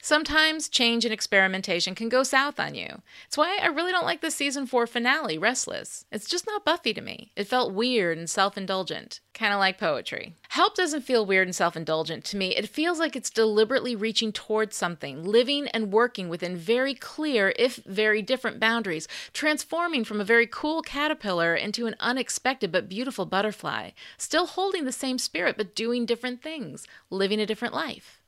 Sometimes 0.00 0.68
change 0.68 1.04
and 1.04 1.12
experimentation 1.12 1.94
can 1.94 2.08
go 2.08 2.22
south 2.22 2.60
on 2.60 2.74
you. 2.74 3.02
It's 3.26 3.36
why 3.36 3.58
I 3.60 3.66
really 3.66 3.90
don't 3.90 4.04
like 4.04 4.20
the 4.20 4.30
season 4.30 4.66
4 4.66 4.86
finale, 4.86 5.36
Restless. 5.38 6.04
It's 6.12 6.28
just 6.28 6.46
not 6.46 6.64
Buffy 6.64 6.94
to 6.94 7.00
me. 7.00 7.32
It 7.34 7.48
felt 7.48 7.74
weird 7.74 8.16
and 8.16 8.30
self 8.30 8.56
indulgent, 8.56 9.18
kind 9.34 9.52
of 9.52 9.58
like 9.58 9.76
poetry. 9.76 10.36
Help 10.50 10.76
doesn't 10.76 11.02
feel 11.02 11.26
weird 11.26 11.48
and 11.48 11.54
self 11.54 11.76
indulgent 11.76 12.24
to 12.26 12.36
me. 12.36 12.54
It 12.54 12.68
feels 12.68 13.00
like 13.00 13.16
it's 13.16 13.28
deliberately 13.28 13.96
reaching 13.96 14.32
towards 14.32 14.76
something, 14.76 15.24
living 15.24 15.66
and 15.68 15.92
working 15.92 16.28
within 16.28 16.56
very 16.56 16.94
clear, 16.94 17.52
if 17.58 17.76
very 17.84 18.22
different 18.22 18.60
boundaries, 18.60 19.08
transforming 19.32 20.04
from 20.04 20.20
a 20.20 20.24
very 20.24 20.46
cool 20.46 20.80
caterpillar 20.80 21.56
into 21.56 21.86
an 21.86 21.96
unexpected 21.98 22.70
but 22.70 22.88
beautiful 22.88 23.26
butterfly, 23.26 23.90
still 24.16 24.46
holding 24.46 24.84
the 24.84 24.92
same 24.92 25.18
spirit 25.18 25.56
but 25.56 25.74
doing 25.74 26.06
different 26.06 26.40
things, 26.40 26.86
living 27.10 27.40
a 27.40 27.46
different 27.46 27.74
life. 27.74 28.22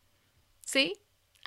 See? 0.67 0.97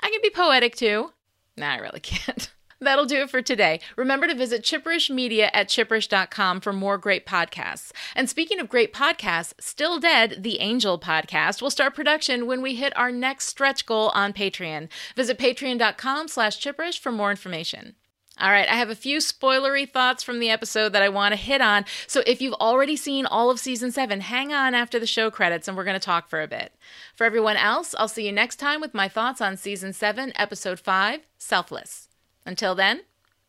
I 0.00 0.10
can 0.10 0.20
be 0.22 0.30
poetic 0.30 0.76
too. 0.76 1.12
Nah, 1.56 1.74
I 1.74 1.78
really 1.78 2.00
can't. 2.02 2.50
That'll 2.80 3.06
do 3.06 3.22
it 3.22 3.30
for 3.30 3.40
today. 3.40 3.80
Remember 3.96 4.26
to 4.26 4.34
visit 4.34 4.62
Chipperish 4.62 5.08
Media 5.08 5.50
at 5.54 5.68
chipperish.com 5.68 6.60
for 6.60 6.72
more 6.72 6.98
great 6.98 7.24
podcasts. 7.24 7.92
And 8.14 8.28
speaking 8.28 8.60
of 8.60 8.68
great 8.68 8.92
podcasts, 8.92 9.54
Still 9.58 9.98
Dead, 9.98 10.42
the 10.42 10.60
Angel 10.60 10.98
podcast, 10.98 11.62
will 11.62 11.70
start 11.70 11.94
production 11.94 12.46
when 12.46 12.60
we 12.60 12.74
hit 12.74 12.94
our 12.96 13.10
next 13.10 13.46
stretch 13.46 13.86
goal 13.86 14.10
on 14.14 14.32
Patreon. 14.34 14.88
Visit 15.16 15.38
patreon.com 15.38 16.28
slash 16.28 16.60
chipperish 16.60 16.98
for 16.98 17.10
more 17.10 17.30
information. 17.30 17.94
All 18.40 18.50
right, 18.50 18.68
I 18.68 18.74
have 18.74 18.90
a 18.90 18.96
few 18.96 19.18
spoilery 19.18 19.88
thoughts 19.88 20.24
from 20.24 20.40
the 20.40 20.50
episode 20.50 20.88
that 20.90 21.02
I 21.02 21.08
want 21.08 21.32
to 21.32 21.40
hit 21.40 21.60
on. 21.60 21.84
So 22.08 22.22
if 22.26 22.42
you've 22.42 22.54
already 22.54 22.96
seen 22.96 23.26
all 23.26 23.48
of 23.48 23.60
season 23.60 23.92
seven, 23.92 24.20
hang 24.20 24.52
on 24.52 24.74
after 24.74 24.98
the 24.98 25.06
show 25.06 25.30
credits 25.30 25.68
and 25.68 25.76
we're 25.76 25.84
going 25.84 25.98
to 25.98 26.04
talk 26.04 26.28
for 26.28 26.42
a 26.42 26.48
bit. 26.48 26.72
For 27.14 27.24
everyone 27.24 27.56
else, 27.56 27.94
I'll 27.96 28.08
see 28.08 28.26
you 28.26 28.32
next 28.32 28.56
time 28.56 28.80
with 28.80 28.92
my 28.92 29.08
thoughts 29.08 29.40
on 29.40 29.56
season 29.56 29.92
seven, 29.92 30.32
episode 30.34 30.80
five, 30.80 31.20
Selfless. 31.38 32.08
Until 32.44 32.74
then, 32.74 33.02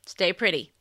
stay 0.06 0.32
pretty. 0.34 0.74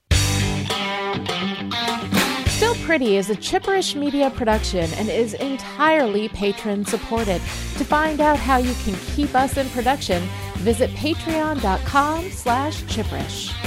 Still 2.49 2.75
Pretty 2.87 3.16
is 3.16 3.30
a 3.30 3.34
Chipperish 3.34 3.94
media 3.94 4.30
production 4.30 4.92
and 4.94 5.08
is 5.08 5.34
entirely 5.34 6.28
patron 6.28 6.84
supported. 6.84 7.40
To 7.78 7.84
find 7.84 8.20
out 8.20 8.38
how 8.38 8.58
you 8.58 8.75
can 8.84 8.94
keep 9.14 9.34
us 9.34 9.56
in 9.56 9.68
production, 9.70 10.23
visit 10.56 10.90
patreon.com 10.90 12.30
slash 12.30 12.82
chipperish. 12.84 13.63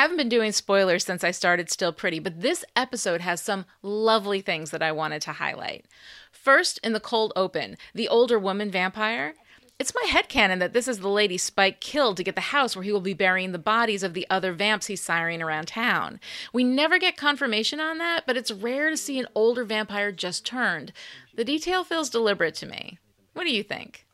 Haven't 0.00 0.16
been 0.16 0.28
doing 0.28 0.52
spoilers 0.52 1.04
since 1.04 1.22
I 1.22 1.30
started 1.30 1.70
Still 1.70 1.92
Pretty, 1.92 2.18
but 2.18 2.40
this 2.40 2.64
episode 2.74 3.20
has 3.20 3.40
some 3.40 3.64
lovely 3.82 4.40
things 4.40 4.70
that 4.70 4.82
I 4.82 4.92
wanted 4.92 5.20
to 5.22 5.32
highlight. 5.32 5.84
First, 6.32 6.78
in 6.82 6.92
the 6.92 7.00
cold 7.00 7.32
open, 7.36 7.76
the 7.94 8.08
older 8.08 8.38
woman 8.38 8.70
vampire. 8.70 9.34
It's 9.78 9.94
my 9.94 10.06
head 10.10 10.28
headcanon 10.28 10.58
that 10.58 10.74
this 10.74 10.88
is 10.88 11.00
the 11.00 11.08
lady 11.08 11.38
Spike 11.38 11.80
killed 11.80 12.18
to 12.18 12.24
get 12.24 12.34
the 12.34 12.40
house 12.42 12.76
where 12.76 12.82
he 12.82 12.92
will 12.92 13.00
be 13.00 13.14
burying 13.14 13.52
the 13.52 13.58
bodies 13.58 14.02
of 14.02 14.12
the 14.12 14.26
other 14.28 14.52
vamps 14.52 14.86
he's 14.86 15.02
siring 15.02 15.42
around 15.42 15.68
town. 15.68 16.20
We 16.52 16.64
never 16.64 16.98
get 16.98 17.16
confirmation 17.16 17.80
on 17.80 17.98
that, 17.98 18.26
but 18.26 18.36
it's 18.36 18.50
rare 18.50 18.90
to 18.90 18.96
see 18.96 19.18
an 19.18 19.26
older 19.34 19.64
vampire 19.64 20.12
just 20.12 20.44
turned. 20.44 20.92
The 21.34 21.44
detail 21.44 21.82
feels 21.82 22.10
deliberate 22.10 22.54
to 22.56 22.66
me. 22.66 22.98
What 23.32 23.44
do 23.44 23.54
you 23.54 23.62
think? 23.62 24.06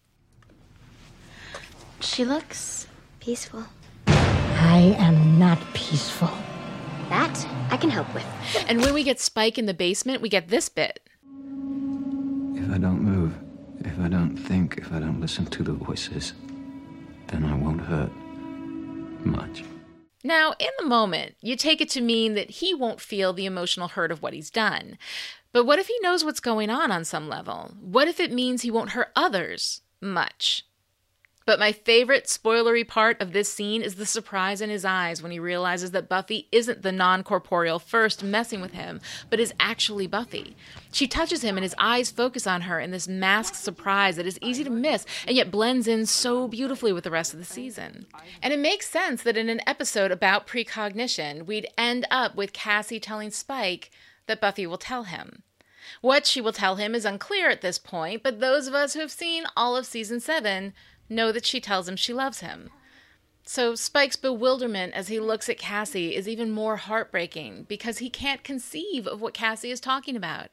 She 2.01 2.25
looks 2.25 2.87
peaceful. 3.19 3.67
I 4.77 4.95
am 4.99 5.39
not 5.39 5.59
peaceful. 5.73 6.31
That 7.09 7.49
I 7.71 7.79
can 7.79 7.89
help 7.89 8.13
with. 8.13 8.27
And 8.69 8.83
when 8.83 8.93
we 8.93 9.05
get 9.05 9.19
Spike 9.19 9.57
in 9.57 9.65
the 9.65 9.73
basement, 9.73 10.21
we 10.21 10.29
get 10.29 10.49
this 10.49 10.69
bit. 10.69 11.01
If 12.55 12.71
I 12.71 12.77
don't 12.77 13.01
move, 13.01 13.33
if 13.81 13.99
I 13.99 14.09
don't 14.09 14.37
think, 14.37 14.77
if 14.77 14.93
I 14.93 14.99
don't 14.99 15.19
listen 15.19 15.47
to 15.47 15.63
the 15.63 15.73
voices, 15.73 16.35
then 17.29 17.45
I 17.45 17.55
won't 17.55 17.81
hurt 17.81 18.13
much. 19.25 19.65
Now, 20.23 20.53
in 20.59 20.69
the 20.79 20.85
moment, 20.85 21.37
you 21.41 21.57
take 21.57 21.81
it 21.81 21.89
to 21.93 22.03
mean 22.03 22.35
that 22.35 22.51
he 22.51 22.75
won't 22.75 23.01
feel 23.01 23.33
the 23.33 23.47
emotional 23.47 23.89
hurt 23.89 24.13
of 24.13 24.21
what 24.21 24.35
he's 24.35 24.51
done. 24.51 24.99
But 25.55 25.65
what 25.65 25.79
if 25.79 25.87
he 25.87 25.99
knows 26.03 26.23
what's 26.23 26.39
going 26.39 26.69
on 26.69 26.91
on 26.91 27.07
some 27.07 27.31
level? 27.31 27.73
What 27.81 28.09
if 28.09 28.21
it 28.21 28.31
means 28.31 28.61
he 28.61 28.71
won't 28.71 28.91
hurt 28.91 29.11
others 29.17 29.81
much? 30.03 30.67
But 31.47 31.61
my 31.61 31.71
favorite 31.71 32.25
spoilery 32.25 32.87
part 32.87 33.23
of 33.23 33.33
this 33.33 33.51
scene 33.53 33.81
is 33.81 33.95
the 33.95 34.05
surprise 34.05 34.61
in 34.61 34.69
his 34.69 34.85
eyes 34.85 35.23
when 35.23 35.31
he 35.31 35.39
realizes 35.39 35.93
that 35.93 36.09
Buffy 36.09 36.49
isn't 36.51 36.83
the 36.83 36.91
non 36.91 37.23
corporeal 37.23 37.79
first 37.79 38.25
messing 38.25 38.61
with 38.61 38.73
him, 38.73 39.01
but 39.31 39.39
is 39.39 39.55
actually 39.61 40.09
Buffy. 40.09 40.57
She 40.91 41.07
touches 41.07 41.43
him 41.43 41.57
and 41.57 41.63
his 41.63 41.75
eyes 41.79 42.11
focus 42.11 42.49
on 42.49 42.63
her 42.63 42.81
in 42.81 42.91
this 42.91 43.07
masked 43.07 43.57
surprise 43.57 44.17
that 44.17 44.27
is 44.27 44.41
easy 44.43 44.65
to 44.65 44.71
miss 44.71 45.07
and 45.25 45.37
yet 45.37 45.53
blends 45.53 45.87
in 45.87 46.05
so 46.07 46.49
beautifully 46.49 46.93
with 46.93 47.05
the 47.05 47.13
rest 47.13 47.33
of 47.33 47.39
the 47.39 47.45
season. 47.45 48.07
And 48.43 48.53
it 48.53 48.59
makes 48.59 48.91
sense 48.91 49.23
that 49.23 49.37
in 49.37 49.49
an 49.49 49.61
episode 49.69 50.11
about 50.11 50.49
precognition, 50.49 51.47
we'd 51.47 51.69
end 51.79 52.09
up 52.11 52.35
with 52.35 52.53
Cassie 52.53 52.99
telling 52.99 53.31
Spike 53.31 53.93
that 54.27 54.41
Buffy 54.41 54.67
will 54.67 54.79
tell 54.79 55.05
him. 55.05 55.45
What 56.01 56.27
she 56.27 56.41
will 56.41 56.53
tell 56.53 56.77
him 56.77 56.97
is 56.97 57.05
unclear 57.05 57.49
at 57.49 57.61
this 57.61 57.79
point, 57.79 58.25
but 58.25 58.41
those 58.41 58.67
of 58.67 58.75
us 58.75 58.95
who 58.95 59.01
have 59.01 59.13
seen 59.13 59.45
all 59.57 59.77
of 59.77 59.87
season 59.87 60.19
7 60.19 60.73
know 61.09 61.33
that 61.33 61.47
she 61.47 61.61
tells 61.61 61.89
him 61.89 61.97
she 61.97 62.13
loves 62.13 62.41
him. 62.41 62.71
So 63.49 63.77
Spike's 63.77 64.17
bewilderment 64.17 64.95
as 64.95 65.07
he 65.07 65.21
looks 65.21 65.49
at 65.49 65.59
Cassie 65.59 66.17
is 66.17 66.29
even 66.29 66.51
more 66.51 66.77
heartbreaking 66.77 67.67
because 67.69 67.99
he 67.99 68.11
can't 68.11 68.43
conceive 68.43 69.07
of 69.07 69.21
what 69.21 69.35
Cassie 69.35 69.71
is 69.71 69.79
talking 69.79 70.17
about. 70.17 70.49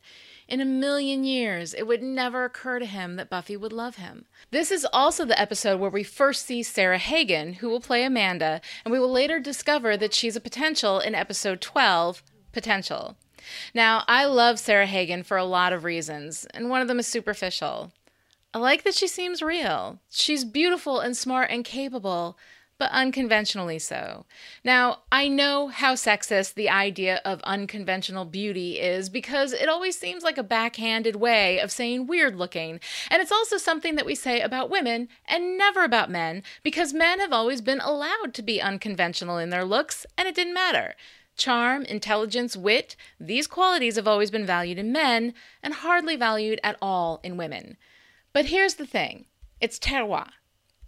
In 0.48 0.62
a 0.62 0.66
million 0.66 1.24
years, 1.24 1.74
it 1.74 1.88
would 1.88 2.04
never 2.04 2.46
occur 2.46 2.78
to 2.78 2.86
him 2.86 3.16
that 3.16 3.32
Buffy 3.32 3.58
would 3.58 3.74
love 3.74 3.96
him. 3.96 4.26
This 4.52 4.70
is 4.70 4.86
also 4.94 5.26
the 5.26 5.40
episode 5.40 5.80
where 5.80 5.90
we 5.90 6.04
first 6.04 6.46
see 6.46 6.62
Sarah 6.62 7.00
Hagan, 7.00 7.54
who 7.54 7.70
will 7.70 7.80
play 7.80 8.04
Amanda, 8.04 8.62
and 8.86 8.92
we 8.92 9.00
will 9.00 9.12
later 9.12 9.40
discover 9.40 9.98
that 9.98 10.14
she's 10.14 10.36
a 10.36 10.42
potential 10.42 11.00
in 11.00 11.16
episode 11.16 11.62
12, 11.62 12.22
Potential. 12.52 13.18
Now, 13.74 14.04
I 14.08 14.26
love 14.26 14.60
Sarah 14.60 14.86
Hagan 14.86 15.24
for 15.24 15.38
a 15.38 15.44
lot 15.44 15.74
of 15.74 15.84
reasons, 15.84 16.46
and 16.54 16.70
one 16.70 16.82
of 16.82 16.88
them 16.88 17.00
is 17.00 17.08
superficial. 17.08 17.92
I 18.54 18.60
like 18.60 18.84
that 18.84 18.94
she 18.94 19.08
seems 19.08 19.42
real. 19.42 20.00
She's 20.12 20.46
beautiful 20.46 21.00
and 21.00 21.18
smart 21.18 21.50
and 21.50 21.66
capable, 21.66 22.38
but 22.78 22.92
unconventionally 22.92 23.80
so. 23.80 24.26
Now, 24.64 25.00
I 25.12 25.28
know 25.28 25.70
how 25.70 25.96
sexist 25.96 26.54
the 26.54 26.70
idea 26.70 27.20
of 27.26 27.42
unconventional 27.44 28.26
beauty 28.26 28.80
is 28.80 29.10
because 29.10 29.54
it 29.54 29.70
always 29.70 29.98
seems 29.98 30.22
like 30.24 30.38
a 30.38 30.44
backhanded 30.44 31.16
way 31.16 31.60
of 31.60 31.72
saying 31.72 32.06
weird 32.06 32.36
looking. 32.36 32.80
And 33.10 33.24
it's 33.24 33.32
also 33.32 33.58
something 33.58 33.96
that 33.96 34.06
we 34.06 34.14
say 34.14 34.40
about 34.42 34.70
women 34.70 35.08
and 35.28 35.58
never 35.58 35.84
about 35.84 36.12
men 36.12 36.44
because 36.62 36.94
men 36.94 37.20
have 37.20 37.34
always 37.34 37.62
been 37.62 37.80
allowed 37.80 38.36
to 38.36 38.44
be 38.44 38.62
unconventional 38.62 39.40
in 39.40 39.50
their 39.50 39.66
looks 39.66 40.06
and 40.16 40.28
it 40.28 40.36
didn't 40.36 40.54
matter. 40.54 40.94
Charm, 41.36 41.86
intelligence, 41.86 42.56
wit, 42.56 42.96
these 43.20 43.48
qualities 43.48 43.96
have 43.96 44.08
always 44.08 44.30
been 44.30 44.46
valued 44.46 44.78
in 44.78 44.92
men 44.92 45.34
and 45.64 45.74
hardly 45.74 46.16
valued 46.16 46.60
at 46.64 46.78
all 46.80 47.20
in 47.24 47.38
women. 47.38 47.78
But 48.34 48.46
here's 48.46 48.76
the 48.76 48.86
thing 48.86 49.26
it's 49.62 49.80
terroir 49.80 50.30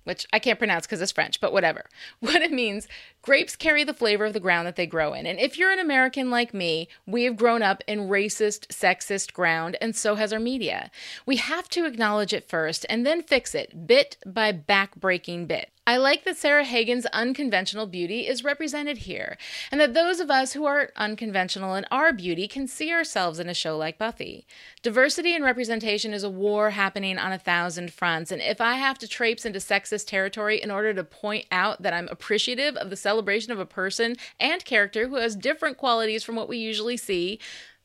which 0.05 0.25
I 0.31 0.39
can't 0.39 0.59
pronounce 0.59 0.85
because 0.85 1.01
it's 1.01 1.11
French, 1.11 1.41
but 1.41 1.51
whatever. 1.51 1.85
What 2.19 2.41
it 2.41 2.51
means 2.51 2.87
grapes 3.21 3.55
carry 3.55 3.83
the 3.83 3.93
flavor 3.93 4.25
of 4.25 4.33
the 4.33 4.39
ground 4.39 4.67
that 4.67 4.75
they 4.75 4.85
grow 4.85 5.13
in. 5.13 5.25
And 5.25 5.39
if 5.39 5.57
you're 5.57 5.71
an 5.71 5.79
American 5.79 6.29
like 6.29 6.53
me, 6.53 6.87
we 7.05 7.23
have 7.23 7.37
grown 7.37 7.61
up 7.61 7.83
in 7.87 8.07
racist, 8.07 8.67
sexist 8.67 9.33
ground, 9.33 9.77
and 9.81 9.95
so 9.95 10.15
has 10.15 10.31
our 10.31 10.39
media. 10.39 10.91
We 11.25 11.37
have 11.37 11.69
to 11.69 11.85
acknowledge 11.85 12.33
it 12.33 12.49
first 12.49 12.85
and 12.89 13.05
then 13.05 13.21
fix 13.23 13.53
it 13.53 13.87
bit 13.87 14.17
by 14.25 14.53
backbreaking 14.53 15.47
bit. 15.47 15.71
I 15.87 15.97
like 15.97 16.23
that 16.23 16.35
Sarah 16.35 16.63
Hagan's 16.63 17.05
unconventional 17.07 17.85
beauty 17.85 18.27
is 18.27 18.43
represented 18.43 18.97
here, 18.97 19.37
and 19.71 19.79
that 19.79 19.93
those 19.93 20.19
of 20.19 20.31
us 20.31 20.53
who 20.53 20.65
are 20.65 20.89
unconventional 20.95 21.75
in 21.75 21.85
our 21.91 22.11
beauty 22.11 22.47
can 22.47 22.67
see 22.67 22.91
ourselves 22.91 23.37
in 23.37 23.47
a 23.49 23.53
show 23.53 23.77
like 23.77 23.99
Buffy. 23.99 24.47
Diversity 24.81 25.35
and 25.35 25.45
representation 25.45 26.11
is 26.11 26.23
a 26.23 26.29
war 26.29 26.71
happening 26.71 27.19
on 27.19 27.31
a 27.31 27.37
thousand 27.37 27.93
fronts, 27.93 28.31
and 28.31 28.41
if 28.41 28.59
I 28.59 28.73
have 28.75 28.97
to 28.97 29.07
traipse 29.07 29.45
into 29.45 29.59
sexist 29.59 30.07
territory 30.07 30.59
in 30.59 30.71
order 30.71 30.91
to 30.91 31.03
point 31.03 31.45
out 31.51 31.83
that 31.83 31.93
I'm 31.93 32.07
appreciative 32.07 32.75
of 32.77 32.89
the 32.89 32.95
celebration 32.95 33.51
of 33.51 33.59
a 33.59 33.65
person 33.67 34.15
and 34.39 34.65
character 34.65 35.07
who 35.07 35.17
has 35.17 35.35
different 35.35 35.77
qualities 35.77 36.23
from 36.23 36.35
what 36.35 36.49
we 36.49 36.57
usually 36.57 36.97
see, 36.97 37.37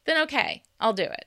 then 0.06 0.16
okay, 0.22 0.62
I'll 0.80 0.94
do 0.94 1.02
it. 1.02 1.26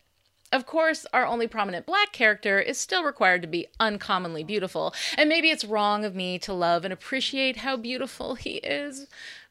Of 0.53 0.67
course, 0.67 1.07
our 1.11 1.25
only 1.25 1.47
prominent 1.47 1.87
black 1.87 2.13
character 2.13 2.59
is 2.59 2.77
still 2.77 3.03
required 3.03 3.41
to 3.41 3.47
be 3.47 3.69
uncommonly 3.79 4.43
beautiful, 4.43 4.93
and 5.17 5.27
maybe 5.27 5.49
it's 5.49 5.65
wrong 5.65 6.05
of 6.05 6.13
me 6.13 6.37
to 6.39 6.53
love 6.53 6.85
and 6.85 6.93
appreciate 6.93 7.57
how 7.57 7.75
beautiful 7.75 8.35
he 8.35 8.57
is. 8.57 9.07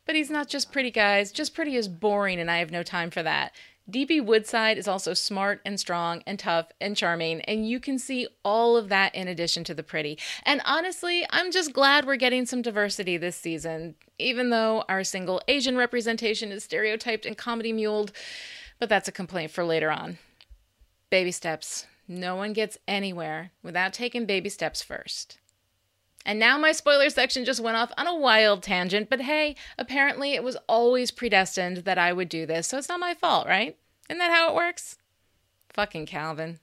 But 0.07 0.15
he's 0.15 0.31
not 0.31 0.47
just 0.47 0.71
pretty, 0.71 0.93
guys. 0.93 1.33
Just 1.33 1.57
pretty 1.57 1.75
is 1.75 1.89
boring, 1.89 2.39
and 2.39 2.49
I 2.49 2.59
have 2.59 2.71
no 2.71 2.85
time 2.85 3.11
for 3.11 3.21
that. 3.25 3.51
DB 3.91 4.25
Woodside 4.25 4.79
is 4.79 4.87
also 4.87 5.13
smart 5.13 5.61
and 5.65 5.81
strong 5.81 6.23
and 6.25 6.39
tough 6.39 6.69
and 6.81 6.97
charming, 6.97 7.41
and 7.43 7.69
you 7.69 7.81
can 7.81 7.99
see 7.99 8.29
all 8.45 8.77
of 8.77 8.89
that 8.89 9.13
in 9.13 9.27
addition 9.27 9.65
to 9.65 9.75
the 9.75 9.83
pretty. 9.83 10.21
And 10.45 10.63
honestly, 10.65 11.27
I'm 11.31 11.51
just 11.51 11.73
glad 11.73 12.07
we're 12.07 12.15
getting 12.15 12.47
some 12.47 12.63
diversity 12.63 13.17
this 13.17 13.35
season, 13.35 13.97
even 14.21 14.51
though 14.51 14.85
our 14.89 15.03
single 15.03 15.43
Asian 15.49 15.77
representation 15.77 16.53
is 16.53 16.63
stereotyped 16.63 17.27
and 17.27 17.37
comedy 17.37 17.73
muled, 17.73 18.13
but 18.79 18.89
that's 18.89 19.09
a 19.09 19.13
complaint 19.13 19.51
for 19.51 19.65
later 19.65 19.91
on. 19.91 20.19
Baby 21.13 21.31
steps. 21.31 21.85
No 22.09 22.37
one 22.37 22.55
gets 22.55 22.79
anywhere 22.89 23.51
without 23.63 23.93
taking 23.93 24.25
baby 24.25 24.49
steps 24.49 24.81
first. 24.81 25.37
And 26.25 26.39
now 26.39 26.57
my 26.57 26.73
spoiler 26.73 27.11
section 27.11 27.45
just 27.45 27.61
went 27.61 27.77
off 27.77 27.93
on 27.99 28.07
a 28.07 28.17
wild 28.17 28.63
tangent, 28.63 29.11
but 29.11 29.21
hey, 29.21 29.55
apparently 29.77 30.33
it 30.33 30.43
was 30.43 30.57
always 30.71 31.11
predestined 31.11 31.85
that 31.85 31.99
I 31.99 32.15
would 32.15 32.31
do 32.31 32.47
this, 32.47 32.67
so 32.67 32.79
it's 32.79 32.89
not 32.89 32.99
my 32.99 33.13
fault, 33.13 33.47
right? 33.47 33.77
Isn't 34.09 34.21
that 34.21 34.31
how 34.31 34.49
it 34.49 34.55
works? 34.55 34.97
Fucking 35.75 36.07
Calvin. 36.07 36.61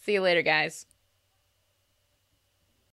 See 0.00 0.12
you 0.12 0.20
later, 0.20 0.42
guys. 0.42 0.86